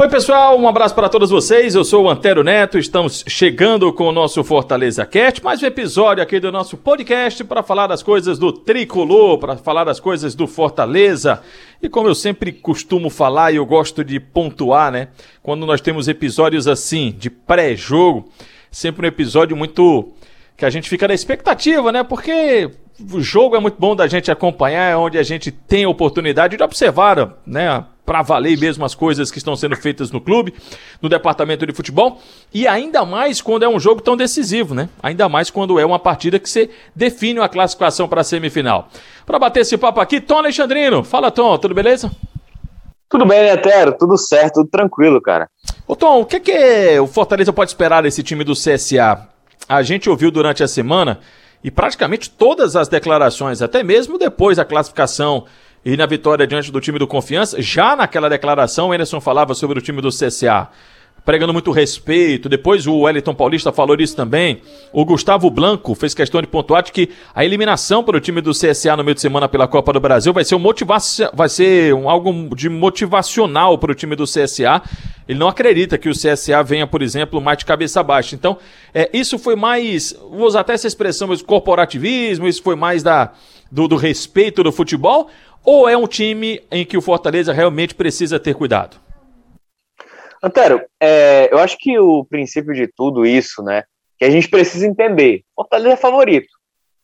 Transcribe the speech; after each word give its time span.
Oi, 0.00 0.08
pessoal, 0.08 0.58
um 0.58 0.66
abraço 0.66 0.94
para 0.94 1.10
todos 1.10 1.28
vocês. 1.28 1.74
Eu 1.74 1.84
sou 1.84 2.04
o 2.04 2.08
Antero 2.08 2.42
Neto. 2.42 2.78
Estamos 2.78 3.22
chegando 3.28 3.92
com 3.92 4.04
o 4.04 4.12
nosso 4.12 4.42
Fortaleza 4.42 5.04
Cast, 5.04 5.44
mais 5.44 5.62
um 5.62 5.66
episódio 5.66 6.22
aqui 6.22 6.40
do 6.40 6.50
nosso 6.50 6.78
podcast 6.78 7.44
para 7.44 7.62
falar 7.62 7.86
das 7.86 8.02
coisas 8.02 8.38
do 8.38 8.50
tricolor, 8.50 9.36
para 9.36 9.58
falar 9.58 9.84
das 9.84 10.00
coisas 10.00 10.34
do 10.34 10.46
Fortaleza. 10.46 11.42
E 11.82 11.88
como 11.90 12.08
eu 12.08 12.14
sempre 12.14 12.50
costumo 12.50 13.10
falar 13.10 13.52
e 13.52 13.56
eu 13.56 13.66
gosto 13.66 14.02
de 14.02 14.18
pontuar, 14.18 14.90
né? 14.90 15.08
Quando 15.42 15.66
nós 15.66 15.82
temos 15.82 16.08
episódios 16.08 16.66
assim, 16.66 17.14
de 17.18 17.28
pré-jogo, 17.28 18.30
sempre 18.70 19.04
um 19.04 19.08
episódio 19.08 19.54
muito 19.54 20.14
que 20.56 20.64
a 20.64 20.70
gente 20.70 20.88
fica 20.88 21.06
na 21.06 21.12
expectativa, 21.12 21.92
né? 21.92 22.02
Porque 22.02 22.70
o 23.12 23.20
jogo 23.20 23.54
é 23.54 23.60
muito 23.60 23.76
bom 23.78 23.94
da 23.94 24.06
gente 24.06 24.30
acompanhar, 24.30 24.92
é 24.92 24.96
onde 24.96 25.18
a 25.18 25.22
gente 25.22 25.50
tem 25.50 25.84
a 25.84 25.90
oportunidade 25.90 26.56
de 26.56 26.62
observar, 26.62 27.36
né? 27.46 27.84
Para 28.10 28.22
valer 28.22 28.58
mesmo 28.58 28.84
as 28.84 28.92
coisas 28.92 29.30
que 29.30 29.38
estão 29.38 29.54
sendo 29.54 29.76
feitas 29.76 30.10
no 30.10 30.20
clube, 30.20 30.52
no 31.00 31.08
departamento 31.08 31.64
de 31.64 31.72
futebol, 31.72 32.20
e 32.52 32.66
ainda 32.66 33.04
mais 33.04 33.40
quando 33.40 33.62
é 33.62 33.68
um 33.68 33.78
jogo 33.78 34.00
tão 34.00 34.16
decisivo, 34.16 34.74
né? 34.74 34.88
Ainda 35.00 35.28
mais 35.28 35.48
quando 35.48 35.78
é 35.78 35.86
uma 35.86 35.96
partida 35.96 36.36
que 36.36 36.50
você 36.50 36.68
define 36.92 37.38
uma 37.38 37.48
classificação 37.48 38.08
para 38.08 38.22
a 38.22 38.24
semifinal. 38.24 38.88
Para 39.24 39.38
bater 39.38 39.60
esse 39.60 39.78
papo 39.78 40.00
aqui, 40.00 40.20
Tom 40.20 40.38
Alexandrino. 40.38 41.04
Fala, 41.04 41.30
Tom, 41.30 41.56
tudo 41.56 41.72
beleza? 41.72 42.10
Tudo 43.08 43.24
bem, 43.24 43.44
Netero? 43.44 43.96
Tudo 43.96 44.18
certo, 44.18 44.54
tudo 44.54 44.68
tranquilo, 44.68 45.22
cara. 45.22 45.48
Ô, 45.86 45.94
Tom, 45.94 46.22
o 46.22 46.26
que, 46.26 46.40
que 46.40 46.98
o 46.98 47.06
Fortaleza 47.06 47.52
pode 47.52 47.70
esperar 47.70 48.02
desse 48.02 48.24
time 48.24 48.42
do 48.42 48.54
CSA? 48.54 49.28
A 49.68 49.82
gente 49.84 50.10
ouviu 50.10 50.32
durante 50.32 50.64
a 50.64 50.68
semana 50.68 51.20
e 51.62 51.70
praticamente 51.70 52.28
todas 52.28 52.74
as 52.74 52.88
declarações, 52.88 53.62
até 53.62 53.84
mesmo 53.84 54.18
depois 54.18 54.56
da 54.56 54.64
classificação 54.64 55.46
e 55.84 55.96
na 55.96 56.06
vitória 56.06 56.46
diante 56.46 56.70
do 56.70 56.80
time 56.80 56.98
do 56.98 57.06
Confiança. 57.06 57.60
Já 57.60 57.96
naquela 57.96 58.28
declaração, 58.28 58.88
o 58.88 58.92
Anderson 58.92 59.20
falava 59.20 59.54
sobre 59.54 59.78
o 59.78 59.82
time 59.82 60.02
do 60.02 60.08
CSA, 60.08 60.68
pregando 61.24 61.52
muito 61.52 61.70
respeito. 61.70 62.48
Depois 62.48 62.86
o 62.86 63.00
Wellington 63.00 63.34
Paulista 63.34 63.72
falou 63.72 63.96
isso 63.96 64.14
também. 64.14 64.60
O 64.92 65.04
Gustavo 65.04 65.50
Blanco 65.50 65.94
fez 65.94 66.12
questão 66.12 66.40
de 66.40 66.46
pontuar 66.46 66.82
de 66.82 66.92
que 66.92 67.10
a 67.34 67.44
eliminação 67.44 68.04
para 68.04 68.16
o 68.16 68.20
time 68.20 68.40
do 68.40 68.52
CSA 68.52 68.96
no 68.96 69.04
meio 69.04 69.14
de 69.14 69.20
semana 69.20 69.48
pela 69.48 69.66
Copa 69.66 69.92
do 69.92 70.00
Brasil 70.00 70.32
vai 70.32 70.44
ser 70.44 70.54
um 70.54 70.58
motivação, 70.58 71.30
vai 71.32 71.48
ser 71.48 71.94
um, 71.94 72.08
algo 72.08 72.54
de 72.54 72.68
motivacional 72.68 73.78
para 73.78 73.92
o 73.92 73.94
time 73.94 74.14
do 74.14 74.24
CSA. 74.24 74.82
Ele 75.26 75.38
não 75.38 75.48
acredita 75.48 75.96
que 75.96 76.08
o 76.08 76.12
CSA 76.12 76.62
venha, 76.62 76.86
por 76.86 77.02
exemplo, 77.02 77.40
mais 77.40 77.58
de 77.58 77.64
cabeça 77.64 78.02
baixa. 78.02 78.34
Então, 78.34 78.58
é, 78.92 79.08
isso 79.12 79.38
foi 79.38 79.54
mais, 79.54 80.14
vou 80.18 80.46
usar 80.46 80.60
até 80.60 80.72
essa 80.72 80.88
expressão, 80.88 81.28
mas 81.28 81.40
corporativismo, 81.40 82.48
isso 82.48 82.60
foi 82.62 82.74
mais 82.74 83.02
da, 83.04 83.32
do, 83.70 83.86
do 83.86 83.96
respeito 83.96 84.62
do 84.62 84.72
futebol, 84.72 85.28
ou 85.64 85.88
é 85.88 85.96
um 85.96 86.06
time 86.06 86.62
em 86.70 86.84
que 86.84 86.96
o 86.96 87.02
Fortaleza 87.02 87.52
realmente 87.52 87.94
precisa 87.94 88.40
ter 88.40 88.54
cuidado? 88.54 88.96
Antero, 90.42 90.82
é, 90.98 91.52
eu 91.52 91.58
acho 91.58 91.76
que 91.78 91.98
o 91.98 92.24
princípio 92.24 92.72
de 92.72 92.86
tudo 92.88 93.26
isso, 93.26 93.62
né, 93.62 93.84
que 94.18 94.24
a 94.24 94.30
gente 94.30 94.48
precisa 94.48 94.86
entender, 94.86 95.42
Fortaleza 95.54 95.94
é 95.94 95.96
favorito. 95.96 96.48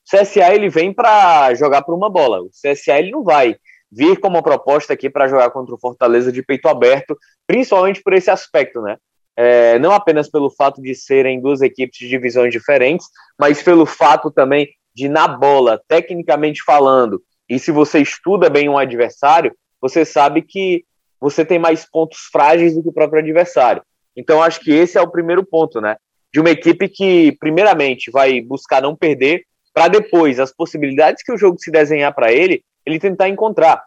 O 0.06 0.16
CSA 0.16 0.54
ele 0.54 0.68
vem 0.68 0.92
para 0.92 1.52
jogar 1.54 1.82
por 1.82 1.94
uma 1.94 2.08
bola. 2.08 2.40
O 2.40 2.50
CSA 2.50 2.98
ele 2.98 3.10
não 3.10 3.24
vai 3.24 3.56
vir 3.90 4.18
como 4.18 4.36
uma 4.36 4.42
proposta 4.42 4.92
aqui 4.92 5.10
para 5.10 5.28
jogar 5.28 5.50
contra 5.50 5.74
o 5.74 5.78
Fortaleza 5.78 6.30
de 6.30 6.42
peito 6.42 6.68
aberto, 6.68 7.16
principalmente 7.46 8.02
por 8.02 8.12
esse 8.12 8.30
aspecto, 8.30 8.80
né? 8.80 8.96
É, 9.38 9.78
não 9.78 9.92
apenas 9.92 10.30
pelo 10.30 10.48
fato 10.48 10.80
de 10.80 10.94
serem 10.94 11.40
duas 11.40 11.60
equipes 11.60 11.98
de 11.98 12.08
divisões 12.08 12.50
diferentes, 12.50 13.06
mas 13.38 13.62
pelo 13.62 13.84
fato 13.84 14.30
também 14.30 14.68
de, 14.96 15.10
na 15.10 15.28
bola, 15.28 15.78
tecnicamente 15.86 16.62
falando, 16.64 17.22
e 17.46 17.58
se 17.58 17.70
você 17.70 18.00
estuda 18.00 18.48
bem 18.48 18.66
um 18.66 18.78
adversário, 18.78 19.54
você 19.78 20.06
sabe 20.06 20.40
que 20.40 20.86
você 21.20 21.44
tem 21.44 21.58
mais 21.58 21.84
pontos 21.84 22.20
frágeis 22.32 22.74
do 22.74 22.82
que 22.82 22.88
o 22.88 22.92
próprio 22.92 23.20
adversário. 23.20 23.82
Então, 24.16 24.42
acho 24.42 24.58
que 24.60 24.72
esse 24.72 24.96
é 24.96 25.02
o 25.02 25.10
primeiro 25.10 25.44
ponto, 25.44 25.82
né? 25.82 25.98
De 26.32 26.40
uma 26.40 26.50
equipe 26.50 26.88
que, 26.88 27.32
primeiramente, 27.38 28.10
vai 28.10 28.40
buscar 28.40 28.80
não 28.80 28.96
perder, 28.96 29.44
para 29.74 29.88
depois, 29.88 30.40
as 30.40 30.50
possibilidades 30.50 31.22
que 31.22 31.30
o 31.30 31.36
jogo 31.36 31.58
se 31.58 31.70
desenhar 31.70 32.14
para 32.14 32.32
ele, 32.32 32.64
ele 32.86 32.98
tentar 32.98 33.28
encontrar. 33.28 33.84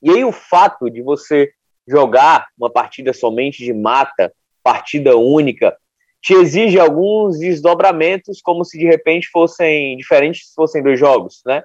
E 0.00 0.10
aí, 0.10 0.24
o 0.24 0.30
fato 0.30 0.88
de 0.88 1.02
você 1.02 1.50
jogar 1.88 2.46
uma 2.56 2.70
partida 2.70 3.12
somente 3.12 3.64
de 3.64 3.72
mata, 3.72 4.32
partida 4.62 5.16
única, 5.16 5.76
te 6.22 6.34
exige 6.34 6.78
alguns 6.78 7.38
desdobramentos, 7.38 8.40
como 8.42 8.64
se 8.64 8.78
de 8.78 8.86
repente 8.86 9.28
fossem 9.30 9.96
diferentes 9.96 10.48
se 10.48 10.54
fossem 10.54 10.82
dois 10.82 10.98
jogos, 10.98 11.40
né? 11.46 11.62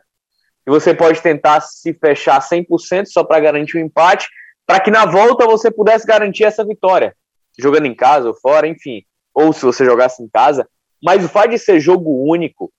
E 0.68 0.70
você 0.70 0.94
pode 0.94 1.22
tentar 1.22 1.62
se 1.62 1.94
fechar 1.94 2.40
100% 2.40 3.08
só 3.08 3.24
para 3.24 3.40
garantir 3.40 3.78
o 3.78 3.82
um 3.82 3.86
empate, 3.86 4.30
para 4.66 4.80
que 4.80 4.92
na 4.92 5.06
volta 5.06 5.46
você 5.46 5.72
pudesse 5.72 6.06
garantir 6.06 6.44
essa 6.44 6.64
vitória, 6.64 7.16
jogando 7.60 7.88
em 7.88 7.96
casa 7.96 8.28
ou 8.28 8.36
fora, 8.36 8.68
enfim, 8.68 9.04
ou 9.34 9.52
se 9.52 9.66
você 9.66 9.84
jogasse 9.84 10.22
em 10.22 10.30
casa. 10.30 10.68
Mas 11.04 11.26
o 11.26 11.30
fato 11.30 11.50
de 11.50 11.58
ser 11.58 11.80
jogo 11.80 12.24
único, 12.30 12.66
o 12.66 12.72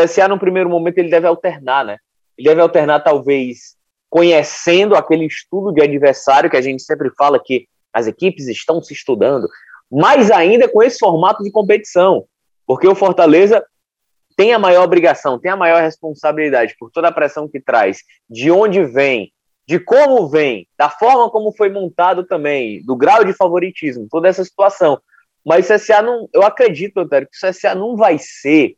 CSA 0.00 0.28
no 0.28 0.38
primeiro 0.38 0.70
momento 0.70 0.98
ele 0.98 1.10
deve 1.10 1.26
alternar, 1.26 1.84
né? 1.84 1.98
Ele 2.38 2.48
deve 2.48 2.60
alternar 2.60 3.00
talvez 3.00 3.76
conhecendo 4.08 4.94
aquele 4.94 5.26
estudo 5.26 5.72
de 5.72 5.82
adversário 5.82 6.48
que 6.48 6.56
a 6.56 6.62
gente 6.62 6.82
sempre 6.84 7.10
fala 7.16 7.42
que 7.42 7.66
as 7.92 8.06
equipes 8.06 8.46
estão 8.46 8.80
se 8.80 8.92
estudando, 8.92 9.48
mais 9.94 10.30
ainda 10.30 10.68
com 10.68 10.82
esse 10.82 10.98
formato 10.98 11.42
de 11.44 11.50
competição, 11.50 12.24
porque 12.66 12.88
o 12.88 12.94
Fortaleza 12.94 13.64
tem 14.36 14.52
a 14.52 14.58
maior 14.58 14.84
obrigação, 14.84 15.38
tem 15.38 15.50
a 15.50 15.56
maior 15.56 15.80
responsabilidade 15.80 16.74
por 16.78 16.90
toda 16.90 17.08
a 17.08 17.12
pressão 17.12 17.48
que 17.48 17.60
traz, 17.60 18.00
de 18.28 18.50
onde 18.50 18.84
vem, 18.84 19.32
de 19.66 19.78
como 19.78 20.28
vem, 20.28 20.66
da 20.76 20.90
forma 20.90 21.30
como 21.30 21.52
foi 21.52 21.70
montado 21.70 22.24
também, 22.24 22.84
do 22.84 22.96
grau 22.96 23.24
de 23.24 23.32
favoritismo, 23.32 24.08
toda 24.10 24.28
essa 24.28 24.44
situação. 24.44 25.00
Mas 25.46 25.70
o 25.70 25.74
CSA 25.74 26.02
não, 26.02 26.28
eu 26.32 26.42
acredito, 26.42 26.98
Antônio, 26.98 27.28
que 27.30 27.46
o 27.46 27.50
CSA 27.50 27.74
não 27.74 27.96
vai 27.96 28.18
ser 28.18 28.76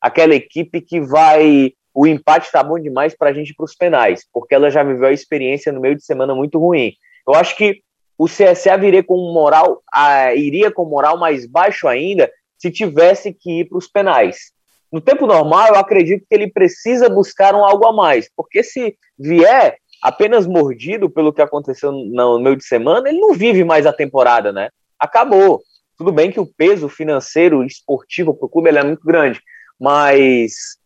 aquela 0.00 0.34
equipe 0.34 0.80
que 0.80 1.00
vai. 1.00 1.72
O 1.92 2.06
empate 2.06 2.50
tá 2.50 2.62
bom 2.62 2.78
demais 2.78 3.14
para 3.16 3.30
a 3.30 3.32
gente 3.32 3.54
para 3.54 3.64
os 3.64 3.74
penais, 3.74 4.26
porque 4.32 4.54
ela 4.54 4.70
já 4.70 4.82
viveu 4.82 5.08
a 5.08 5.12
experiência 5.12 5.70
no 5.72 5.80
meio 5.80 5.94
de 5.94 6.04
semana 6.04 6.34
muito 6.34 6.58
ruim. 6.58 6.94
Eu 7.28 7.34
acho 7.34 7.56
que 7.56 7.82
o 8.16 8.26
CSA 8.26 8.76
viria 8.78 9.02
com 9.02 9.16
moral, 9.32 9.82
a, 9.92 10.34
iria 10.34 10.70
com 10.70 10.84
moral 10.84 11.18
mais 11.18 11.46
baixo 11.46 11.88
ainda 11.88 12.30
se 12.58 12.70
tivesse 12.70 13.32
que 13.32 13.60
ir 13.60 13.68
para 13.68 13.78
os 13.78 13.88
penais. 13.88 14.52
No 14.92 15.00
tempo 15.00 15.26
normal, 15.26 15.68
eu 15.68 15.74
acredito 15.74 16.24
que 16.28 16.34
ele 16.34 16.50
precisa 16.50 17.08
buscar 17.08 17.54
um 17.54 17.64
algo 17.64 17.84
a 17.86 17.92
mais, 17.92 18.30
porque 18.36 18.62
se 18.62 18.96
vier 19.18 19.76
apenas 20.00 20.46
mordido 20.46 21.10
pelo 21.10 21.32
que 21.32 21.42
aconteceu 21.42 21.90
no 21.90 22.38
meio 22.38 22.56
de 22.56 22.64
semana, 22.64 23.08
ele 23.08 23.18
não 23.18 23.34
vive 23.34 23.64
mais 23.64 23.86
a 23.86 23.92
temporada, 23.92 24.52
né? 24.52 24.68
Acabou. 24.98 25.62
Tudo 25.96 26.12
bem 26.12 26.30
que 26.30 26.38
o 26.38 26.46
peso 26.46 26.88
financeiro 26.88 27.64
esportivo 27.64 28.34
para 28.34 28.46
o 28.46 28.48
clube 28.48 28.68
é 28.68 28.84
muito 28.84 29.04
grande, 29.04 29.40
mas 29.80 30.76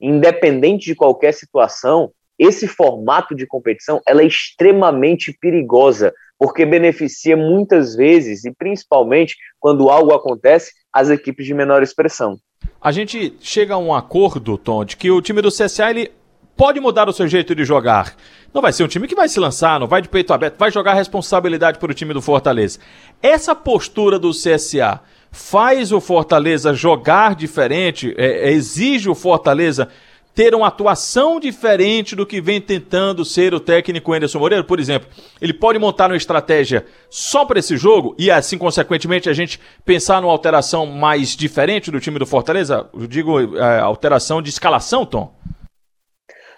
independente 0.00 0.86
de 0.86 0.94
qualquer 0.94 1.34
situação, 1.34 2.12
esse 2.40 2.66
formato 2.66 3.34
de 3.34 3.46
competição 3.46 4.00
ela 4.08 4.22
é 4.22 4.26
extremamente 4.26 5.36
perigosa, 5.40 6.12
porque 6.38 6.66
beneficia 6.66 7.36
muitas 7.36 7.94
vezes, 7.94 8.44
e 8.44 8.52
principalmente 8.52 9.36
quando 9.60 9.90
algo 9.90 10.12
acontece, 10.12 10.72
as 10.92 11.10
equipes 11.10 11.46
de 11.46 11.54
menor 11.54 11.82
expressão 11.82 12.40
a 12.80 12.92
gente 12.92 13.34
chega 13.40 13.74
a 13.74 13.78
um 13.78 13.94
acordo, 13.94 14.56
Tom, 14.56 14.84
de 14.84 14.96
que 14.96 15.10
o 15.10 15.20
time 15.20 15.42
do 15.42 15.50
CSA 15.50 15.90
ele 15.90 16.10
pode 16.56 16.80
mudar 16.80 17.08
o 17.08 17.12
seu 17.12 17.28
jeito 17.28 17.54
de 17.54 17.64
jogar. 17.64 18.14
Não 18.52 18.62
vai 18.62 18.72
ser 18.72 18.84
um 18.84 18.88
time 18.88 19.06
que 19.06 19.14
vai 19.14 19.28
se 19.28 19.38
lançar, 19.38 19.78
não 19.78 19.86
vai 19.86 20.00
de 20.00 20.08
peito 20.08 20.32
aberto, 20.32 20.58
vai 20.58 20.70
jogar 20.70 20.94
responsabilidade 20.94 21.78
para 21.78 21.90
o 21.90 21.94
time 21.94 22.14
do 22.14 22.22
Fortaleza. 22.22 22.78
Essa 23.22 23.54
postura 23.54 24.18
do 24.18 24.30
CSA 24.30 25.00
faz 25.30 25.92
o 25.92 26.00
Fortaleza 26.00 26.74
jogar 26.74 27.34
diferente, 27.34 28.14
é, 28.16 28.48
é, 28.48 28.52
exige 28.52 29.08
o 29.08 29.14
Fortaleza 29.14 29.88
ter 30.34 30.54
uma 30.54 30.68
atuação 30.68 31.40
diferente 31.40 32.14
do 32.14 32.26
que 32.26 32.40
vem 32.40 32.60
tentando 32.60 33.24
ser 33.24 33.52
o 33.52 33.60
técnico 33.60 34.12
Anderson 34.12 34.38
Moreira? 34.38 34.64
Por 34.64 34.78
exemplo, 34.78 35.08
ele 35.40 35.52
pode 35.52 35.78
montar 35.78 36.10
uma 36.10 36.16
estratégia 36.16 36.86
só 37.08 37.44
para 37.44 37.58
esse 37.58 37.76
jogo 37.76 38.14
e 38.18 38.30
assim, 38.30 38.56
consequentemente, 38.56 39.28
a 39.28 39.32
gente 39.32 39.60
pensar 39.84 40.20
numa 40.20 40.32
alteração 40.32 40.86
mais 40.86 41.36
diferente 41.36 41.90
do 41.90 42.00
time 42.00 42.18
do 42.18 42.26
Fortaleza? 42.26 42.88
Eu 42.92 43.06
digo 43.06 43.56
é, 43.56 43.80
alteração 43.80 44.40
de 44.40 44.50
escalação, 44.50 45.04
Tom? 45.04 45.34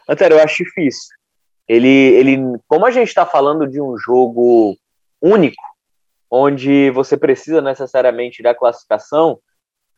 Antero, 0.09 0.35
eu 0.35 0.43
acho 0.43 0.65
difícil. 0.65 1.15
Ele, 1.69 1.89
ele, 1.89 2.39
como 2.69 2.85
a 2.87 2.91
gente 2.91 3.09
está 3.09 3.25
falando 3.25 3.69
de 3.69 3.81
um 3.81 3.97
jogo 3.97 4.77
único, 5.23 5.63
onde 6.31 6.91
você 6.91 7.17
precisa 7.17 7.61
necessariamente 7.61 8.43
da 8.43 8.55
classificação, 8.55 9.39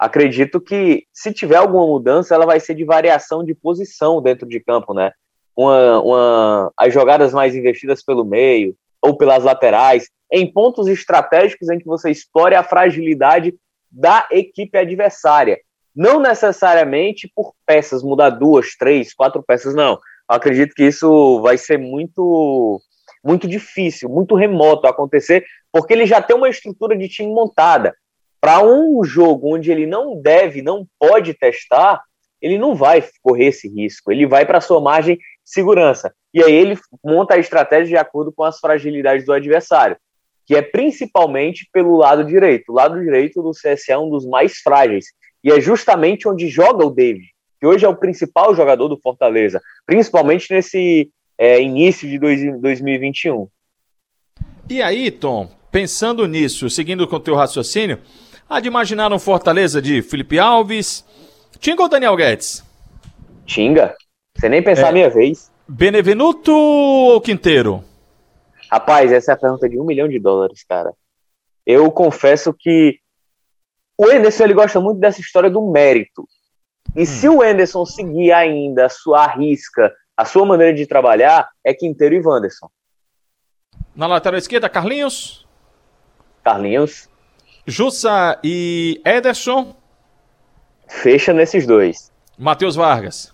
acredito 0.04 0.60
que 0.60 1.04
se 1.12 1.32
tiver 1.32 1.56
alguma 1.56 1.86
mudança, 1.86 2.34
ela 2.34 2.44
vai 2.44 2.60
ser 2.60 2.74
de 2.74 2.84
variação 2.84 3.42
de 3.42 3.54
posição 3.54 4.20
dentro 4.20 4.46
de 4.46 4.60
campo, 4.60 4.92
né? 4.92 5.12
Uma, 5.56 6.00
uma, 6.00 6.72
as 6.76 6.92
jogadas 6.92 7.32
mais 7.32 7.54
investidas 7.54 8.02
pelo 8.02 8.24
meio 8.24 8.76
ou 9.00 9.16
pelas 9.16 9.44
laterais, 9.44 10.10
em 10.30 10.50
pontos 10.50 10.88
estratégicos 10.88 11.68
em 11.70 11.78
que 11.78 11.86
você 11.86 12.10
explore 12.10 12.54
a 12.54 12.62
fragilidade 12.62 13.54
da 13.90 14.26
equipe 14.30 14.76
adversária. 14.76 15.58
Não 15.94 16.20
necessariamente 16.20 17.30
por 17.34 17.54
peças, 17.64 18.02
mudar 18.02 18.30
duas, 18.30 18.76
três, 18.76 19.14
quatro 19.14 19.42
peças, 19.42 19.74
não. 19.74 19.92
Eu 19.92 20.00
acredito 20.36 20.74
que 20.74 20.84
isso 20.84 21.40
vai 21.40 21.56
ser 21.56 21.78
muito, 21.78 22.80
muito 23.22 23.46
difícil, 23.46 24.08
muito 24.08 24.34
remoto 24.34 24.86
acontecer, 24.86 25.44
porque 25.72 25.92
ele 25.92 26.04
já 26.04 26.20
tem 26.20 26.36
uma 26.36 26.48
estrutura 26.48 26.96
de 26.96 27.08
time 27.08 27.32
montada. 27.32 27.94
Para 28.44 28.62
um 28.62 29.02
jogo 29.02 29.55
onde 29.55 29.73
ele 29.73 29.87
não 29.87 30.20
deve, 30.20 30.61
não 30.61 30.87
pode 30.99 31.32
testar, 31.32 32.02
ele 32.43 32.58
não 32.58 32.75
vai 32.75 33.02
correr 33.23 33.46
esse 33.46 33.67
risco. 33.67 34.12
Ele 34.12 34.26
vai 34.26 34.44
para 34.44 34.61
sua 34.61 34.82
margem 34.82 35.17
de 35.17 35.23
segurança. 35.43 36.14
E 36.35 36.43
aí 36.43 36.52
ele 36.52 36.79
monta 37.02 37.35
a 37.35 37.38
estratégia 37.38 37.87
de 37.87 37.96
acordo 37.96 38.31
com 38.31 38.44
as 38.44 38.61
fragilidades 38.61 39.25
do 39.25 39.32
adversário 39.32 39.96
que 40.46 40.55
é 40.55 40.62
principalmente 40.62 41.67
pelo 41.73 41.96
lado 41.96 42.23
direito. 42.23 42.70
O 42.70 42.75
lado 42.75 43.00
direito 43.00 43.43
do 43.43 43.52
CSA 43.52 43.93
é 43.94 43.99
um 43.99 44.11
dos 44.11 44.26
mais 44.26 44.58
frágeis. 44.58 45.06
E 45.43 45.50
é 45.50 45.58
justamente 45.58 46.29
onde 46.29 46.49
joga 46.49 46.85
o 46.85 46.91
David, 46.91 47.26
que 47.58 47.67
hoje 47.67 47.87
é 47.87 47.88
o 47.88 47.96
principal 47.96 48.55
jogador 48.55 48.88
do 48.88 49.00
Fortaleza, 49.00 49.58
principalmente 49.87 50.52
nesse 50.52 51.11
é, 51.38 51.62
início 51.62 52.06
de 52.06 52.19
dois, 52.19 52.61
2021. 52.61 53.49
E 54.69 54.82
aí, 54.82 55.11
Tom, 55.11 55.50
pensando 55.70 56.26
nisso, 56.26 56.69
seguindo 56.70 57.06
com 57.08 57.17
o 57.17 57.20
teu 57.20 57.35
raciocínio, 57.35 57.99
há 58.49 58.61
de 58.61 58.69
imaginar 58.69 59.12
um 59.12 59.19
Fortaleza 59.19 59.81
de 59.81 60.02
Felipe 60.02 60.38
Alves, 60.38 61.05
Tinga 61.58 61.82
ou 61.82 61.88
Daniel 61.88 62.17
Guedes? 62.17 62.64
Tinga. 63.46 63.94
Você 64.37 64.49
nem 64.49 64.62
pensar 64.62 64.87
é, 64.87 64.88
a 64.91 64.93
minha 64.93 65.11
vez. 65.11 65.50
Benevenuto 65.69 66.52
ou 66.52 67.20
Quinteiro? 67.20 67.85
Rapaz, 68.70 69.12
essa 69.12 69.32
é 69.32 69.35
a 69.35 69.38
pergunta 69.38 69.69
de 69.69 69.79
um 69.79 69.85
milhão 69.85 70.08
de 70.08 70.19
dólares, 70.19 70.64
cara. 70.64 70.93
Eu 71.64 71.91
confesso 71.91 72.52
que 72.52 72.99
o 73.96 74.11
Enderson 74.11 74.44
ele 74.44 74.55
gosta 74.55 74.81
muito 74.81 74.99
dessa 74.99 75.20
história 75.20 75.49
do 75.49 75.70
mérito. 75.70 76.26
E 76.96 77.02
hum. 77.02 77.06
se 77.06 77.29
o 77.29 77.44
Enderson 77.44 77.85
seguir 77.87 78.32
ainda 78.32 78.87
a 78.87 78.88
sua 78.88 79.26
risca, 79.26 79.93
a 80.17 80.25
sua 80.25 80.44
maneira 80.44 80.75
de 80.75 80.87
trabalhar, 80.87 81.49
é 81.64 81.73
Quinteiro 81.73 82.14
e 82.14 82.20
Wanderson. 82.20 82.69
Na 83.94 84.06
lateral 84.06 84.38
esquerda, 84.38 84.69
Carlinhos. 84.69 85.46
Carlinhos. 86.43 87.08
Jussa 87.66 88.38
e 88.44 89.00
Ederson. 89.05 89.75
Fecha 90.87 91.32
nesses 91.32 91.66
dois. 91.66 92.12
Matheus 92.38 92.76
Vargas. 92.76 93.32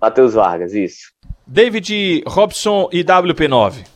Matheus 0.00 0.34
Vargas, 0.34 0.72
isso. 0.72 1.12
David 1.46 2.22
Robson 2.26 2.88
e 2.92 3.02
WP9. 3.02 3.86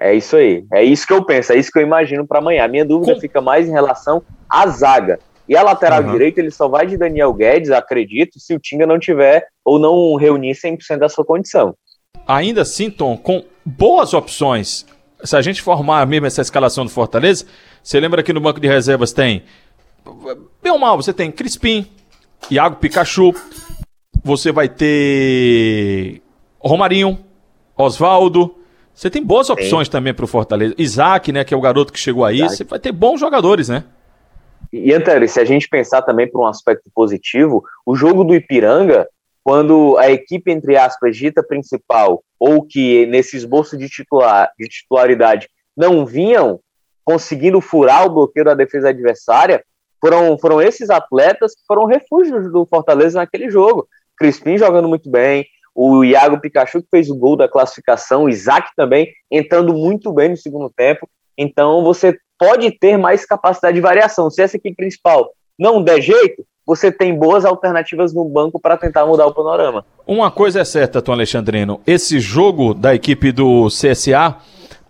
É 0.00 0.14
isso 0.14 0.36
aí. 0.36 0.64
É 0.72 0.82
isso 0.82 1.06
que 1.06 1.12
eu 1.12 1.24
penso, 1.24 1.52
é 1.52 1.56
isso 1.56 1.70
que 1.72 1.78
eu 1.78 1.82
imagino 1.82 2.26
para 2.26 2.38
amanhã. 2.38 2.64
A 2.64 2.68
minha 2.68 2.84
dúvida 2.84 3.14
Com... 3.14 3.20
fica 3.20 3.40
mais 3.40 3.68
em 3.68 3.72
relação 3.72 4.22
à 4.48 4.66
zaga. 4.68 5.18
E 5.48 5.56
a 5.56 5.62
lateral 5.62 6.02
uhum. 6.02 6.12
direita, 6.12 6.40
ele 6.40 6.50
só 6.50 6.68
vai 6.68 6.86
de 6.86 6.96
Daniel 6.96 7.32
Guedes, 7.32 7.70
acredito, 7.70 8.38
se 8.38 8.54
o 8.54 8.60
Tinga 8.60 8.86
não 8.86 8.98
tiver 8.98 9.46
ou 9.64 9.78
não 9.78 10.14
reunir 10.14 10.52
100% 10.52 10.98
da 10.98 11.08
sua 11.08 11.24
condição. 11.24 11.74
Ainda 12.26 12.62
assim, 12.62 12.90
Tom, 12.90 13.16
com 13.16 13.42
boas 13.64 14.12
opções, 14.12 14.86
se 15.22 15.36
a 15.36 15.42
gente 15.42 15.62
formar 15.62 16.06
mesmo 16.06 16.26
essa 16.26 16.40
escalação 16.40 16.84
do 16.84 16.90
Fortaleza, 16.90 17.44
você 17.82 17.98
lembra 17.98 18.22
que 18.22 18.32
no 18.32 18.40
banco 18.40 18.60
de 18.60 18.68
reservas 18.68 19.12
tem, 19.12 19.42
bem 20.62 20.72
ou 20.72 20.78
mal, 20.78 20.96
você 20.96 21.12
tem 21.12 21.30
Crispim, 21.30 21.86
Iago 22.50 22.76
Pikachu, 22.76 23.34
você 24.22 24.52
vai 24.52 24.68
ter 24.68 26.22
Romarinho, 26.58 27.18
Oswaldo, 27.76 28.54
você 28.94 29.08
tem 29.08 29.22
boas 29.22 29.48
opções 29.48 29.86
Sim. 29.86 29.92
também 29.92 30.12
para 30.12 30.24
o 30.24 30.28
Fortaleza. 30.28 30.74
Isaac, 30.76 31.30
né, 31.30 31.44
que 31.44 31.54
é 31.54 31.56
o 31.56 31.60
garoto 31.60 31.92
que 31.92 31.98
chegou 31.98 32.24
aí, 32.24 32.38
Isaac. 32.38 32.56
você 32.56 32.64
vai 32.64 32.78
ter 32.78 32.92
bons 32.92 33.20
jogadores, 33.20 33.68
né? 33.68 33.84
E, 34.72 34.92
Antero, 34.92 35.26
se 35.28 35.40
a 35.40 35.44
gente 35.44 35.68
pensar 35.68 36.02
também 36.02 36.30
por 36.30 36.42
um 36.42 36.46
aspecto 36.46 36.90
positivo, 36.94 37.62
o 37.86 37.94
jogo 37.94 38.24
do 38.24 38.34
Ipiranga, 38.34 39.08
quando 39.48 39.96
a 39.96 40.10
equipe, 40.10 40.52
entre 40.52 40.76
aspas, 40.76 41.16
dita 41.16 41.42
principal, 41.42 42.22
ou 42.38 42.66
que 42.66 43.06
nesse 43.06 43.34
esboço 43.34 43.78
de, 43.78 43.88
titular, 43.88 44.52
de 44.58 44.68
titularidade 44.68 45.48
não 45.74 46.04
vinham 46.04 46.60
conseguindo 47.02 47.58
furar 47.58 48.04
o 48.04 48.10
bloqueio 48.10 48.44
da 48.44 48.52
defesa 48.52 48.90
adversária, 48.90 49.64
foram, 50.02 50.36
foram 50.36 50.60
esses 50.60 50.90
atletas 50.90 51.54
que 51.54 51.62
foram 51.66 51.86
refúgios 51.86 52.52
do 52.52 52.66
Fortaleza 52.66 53.20
naquele 53.20 53.48
jogo. 53.48 53.88
Crispim 54.18 54.58
jogando 54.58 54.86
muito 54.86 55.08
bem, 55.10 55.46
o 55.74 56.04
Iago 56.04 56.38
Pikachu 56.38 56.82
que 56.82 56.88
fez 56.90 57.08
o 57.08 57.16
gol 57.16 57.34
da 57.34 57.48
classificação, 57.48 58.24
o 58.24 58.28
Isaac 58.28 58.68
também 58.76 59.10
entrando 59.30 59.72
muito 59.72 60.12
bem 60.12 60.28
no 60.28 60.36
segundo 60.36 60.68
tempo. 60.68 61.08
Então 61.38 61.82
você 61.82 62.18
pode 62.38 62.70
ter 62.72 62.98
mais 62.98 63.24
capacidade 63.24 63.76
de 63.76 63.80
variação. 63.80 64.28
Se 64.28 64.42
essa 64.42 64.58
equipe 64.58 64.76
principal 64.76 65.32
não 65.58 65.82
der 65.82 66.02
jeito, 66.02 66.44
você 66.68 66.92
tem 66.92 67.18
boas 67.18 67.46
alternativas 67.46 68.12
no 68.12 68.26
banco 68.26 68.60
para 68.60 68.76
tentar 68.76 69.06
mudar 69.06 69.26
o 69.26 69.32
panorama. 69.32 69.86
Uma 70.06 70.30
coisa 70.30 70.60
é 70.60 70.64
certa, 70.66 71.00
Tom 71.00 71.12
Alexandrino: 71.12 71.80
esse 71.86 72.20
jogo 72.20 72.74
da 72.74 72.94
equipe 72.94 73.32
do 73.32 73.68
CSA 73.68 74.36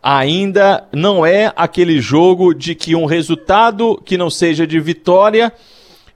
ainda 0.03 0.89
não 0.93 1.25
é 1.25 1.53
aquele 1.55 2.01
jogo 2.01 2.53
de 2.53 2.75
que 2.75 2.97
um 2.97 3.05
resultado 3.05 3.97
que 4.05 4.19
não 4.19 4.29
seja 4.29 4.67
de 4.67 4.81
vitória 4.81 5.53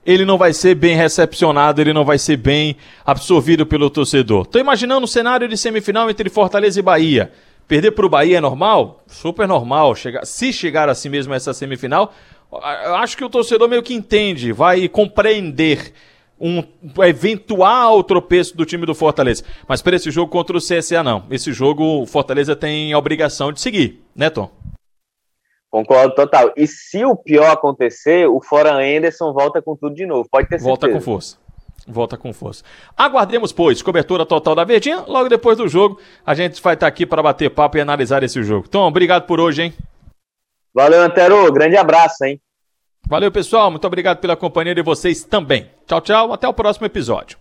ele 0.05 0.25
não 0.25 0.37
vai 0.37 0.51
ser 0.51 0.75
bem 0.75 0.97
recepcionado, 0.97 1.79
ele 1.79 1.93
não 1.93 2.03
vai 2.03 2.17
ser 2.17 2.35
bem 2.35 2.75
absorvido 3.05 3.65
pelo 3.65 3.89
torcedor. 3.89 4.45
Tô 4.45 4.59
imaginando 4.59 5.05
um 5.05 5.07
cenário 5.07 5.47
de 5.47 5.55
semifinal 5.55 6.09
entre 6.09 6.29
Fortaleza 6.29 6.77
e 6.77 6.83
Bahia. 6.83 7.31
Perder 7.69 7.91
para 7.91 8.05
o 8.05 8.09
Bahia 8.09 8.39
é 8.39 8.41
normal? 8.41 9.01
Super 9.07 9.47
normal. 9.47 9.95
Chegar, 9.95 10.25
se 10.25 10.51
chegar 10.51 10.89
assim 10.89 11.07
mesmo 11.07 11.33
essa 11.33 11.53
semifinal, 11.53 12.13
acho 12.61 13.17
que 13.17 13.23
o 13.23 13.29
torcedor 13.29 13.67
meio 13.67 13.83
que 13.83 13.93
entende, 13.93 14.51
vai 14.51 14.87
compreender 14.87 15.93
um 16.39 16.63
eventual 17.03 18.03
tropeço 18.03 18.57
do 18.57 18.65
time 18.65 18.85
do 18.85 18.93
Fortaleza. 18.93 19.43
Mas 19.67 19.81
para 19.81 19.95
esse 19.95 20.11
jogo 20.11 20.31
contra 20.31 20.57
o 20.57 20.59
CSA, 20.59 21.01
não. 21.01 21.23
Esse 21.31 21.53
jogo, 21.53 22.01
o 22.01 22.05
Fortaleza 22.05 22.55
tem 22.55 22.91
a 22.91 22.97
obrigação 22.97 23.51
de 23.51 23.61
seguir, 23.61 24.03
né, 24.15 24.29
Tom? 24.29 24.51
Concordo 25.71 26.13
total. 26.13 26.51
E 26.55 26.67
se 26.67 27.03
o 27.03 27.15
pior 27.15 27.49
acontecer, 27.49 28.27
o 28.27 28.41
Fora 28.41 28.75
Anderson 28.75 29.33
volta 29.33 29.61
com 29.61 29.75
tudo 29.75 29.95
de 29.95 30.05
novo. 30.05 30.27
Pode 30.29 30.47
ter 30.47 30.59
certeza. 30.59 30.69
Volta 30.69 30.89
com 30.89 31.01
força. 31.01 31.37
Volta 31.87 32.17
com 32.17 32.33
força. 32.33 32.63
Aguardemos, 32.95 33.51
pois, 33.51 33.81
cobertura 33.81 34.25
total 34.25 34.53
da 34.53 34.63
Verdinha. 34.63 35.03
Logo 35.07 35.29
depois 35.29 35.57
do 35.57 35.67
jogo, 35.67 35.99
a 36.25 36.35
gente 36.35 36.61
vai 36.61 36.75
estar 36.75 36.87
aqui 36.87 37.05
para 37.05 37.23
bater 37.23 37.49
papo 37.49 37.77
e 37.77 37.81
analisar 37.81 38.21
esse 38.21 38.43
jogo. 38.43 38.67
Tom, 38.69 38.87
obrigado 38.87 39.25
por 39.25 39.39
hoje, 39.39 39.63
hein? 39.63 39.73
Valeu, 40.73 41.01
Antero. 41.01 41.51
Grande 41.51 41.77
abraço, 41.77 42.25
hein? 42.25 42.41
Valeu, 43.07 43.31
pessoal. 43.31 43.69
Muito 43.69 43.85
obrigado 43.85 44.19
pela 44.19 44.35
companhia 44.35 44.73
de 44.73 44.81
vocês 44.81 45.23
também. 45.23 45.69
Tchau, 45.85 46.01
tchau. 46.01 46.33
Até 46.33 46.47
o 46.47 46.53
próximo 46.53 46.85
episódio. 46.85 47.37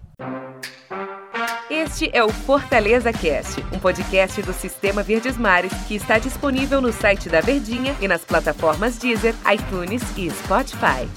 Este 1.71 2.11
é 2.13 2.23
o 2.23 2.29
Fortaleza 2.29 3.13
Cast, 3.13 3.65
um 3.73 3.79
podcast 3.79 4.43
do 4.43 4.53
Sistema 4.53 5.03
Verdes 5.03 5.39
Mares 5.39 5.73
que 5.89 5.95
está 5.95 6.19
disponível 6.19 6.83
no 6.83 6.93
site 6.93 7.31
da 7.31 7.41
Verdinha 7.41 7.97
e 8.01 8.07
nas 8.07 8.25
plataformas 8.25 8.99
Deezer, 8.99 9.35
iTunes 9.51 10.03
e 10.17 10.31
Spotify. 10.31 11.09